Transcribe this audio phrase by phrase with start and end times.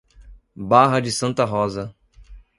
[0.55, 1.95] Barra de Santa Rosa